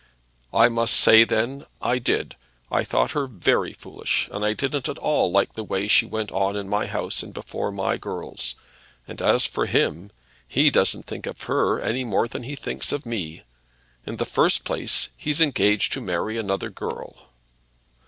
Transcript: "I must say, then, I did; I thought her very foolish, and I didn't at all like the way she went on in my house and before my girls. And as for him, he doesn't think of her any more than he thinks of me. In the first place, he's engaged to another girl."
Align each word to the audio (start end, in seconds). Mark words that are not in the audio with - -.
"I 0.51 0.67
must 0.67 0.95
say, 0.95 1.23
then, 1.25 1.63
I 1.79 1.99
did; 1.99 2.35
I 2.71 2.83
thought 2.83 3.11
her 3.11 3.27
very 3.27 3.71
foolish, 3.71 4.27
and 4.31 4.43
I 4.43 4.53
didn't 4.53 4.89
at 4.89 4.97
all 4.97 5.31
like 5.31 5.53
the 5.53 5.63
way 5.63 5.87
she 5.87 6.07
went 6.07 6.31
on 6.31 6.55
in 6.55 6.67
my 6.67 6.87
house 6.87 7.21
and 7.21 7.31
before 7.35 7.71
my 7.71 7.97
girls. 7.97 8.55
And 9.07 9.21
as 9.21 9.45
for 9.45 9.67
him, 9.67 10.09
he 10.47 10.71
doesn't 10.71 11.05
think 11.05 11.27
of 11.27 11.43
her 11.43 11.79
any 11.79 12.03
more 12.03 12.27
than 12.27 12.41
he 12.41 12.55
thinks 12.55 12.91
of 12.91 13.05
me. 13.05 13.43
In 14.03 14.15
the 14.17 14.25
first 14.25 14.63
place, 14.63 15.09
he's 15.17 15.39
engaged 15.39 15.93
to 15.93 15.99
another 15.99 16.71
girl." 16.71 17.29